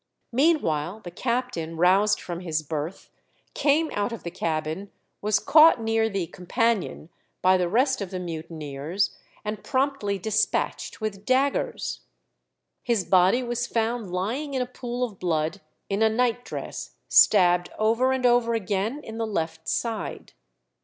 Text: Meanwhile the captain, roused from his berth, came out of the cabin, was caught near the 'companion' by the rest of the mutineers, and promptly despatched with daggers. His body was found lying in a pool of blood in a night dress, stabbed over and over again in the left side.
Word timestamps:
Meanwhile 0.31 1.01
the 1.01 1.11
captain, 1.11 1.77
roused 1.77 2.19
from 2.19 2.39
his 2.39 2.63
berth, 2.63 3.11
came 3.53 3.91
out 3.93 4.11
of 4.11 4.23
the 4.23 4.31
cabin, 4.31 4.89
was 5.21 5.37
caught 5.37 5.79
near 5.79 6.09
the 6.09 6.25
'companion' 6.25 7.09
by 7.43 7.55
the 7.55 7.69
rest 7.69 8.01
of 8.01 8.09
the 8.09 8.17
mutineers, 8.19 9.15
and 9.45 9.63
promptly 9.63 10.17
despatched 10.17 11.01
with 11.01 11.23
daggers. 11.23 11.99
His 12.81 13.05
body 13.05 13.43
was 13.43 13.67
found 13.67 14.09
lying 14.11 14.55
in 14.55 14.61
a 14.63 14.65
pool 14.65 15.03
of 15.03 15.19
blood 15.19 15.61
in 15.87 16.01
a 16.01 16.09
night 16.09 16.43
dress, 16.43 16.95
stabbed 17.07 17.69
over 17.77 18.11
and 18.11 18.25
over 18.25 18.55
again 18.55 19.03
in 19.03 19.19
the 19.19 19.27
left 19.27 19.67
side. 19.67 20.33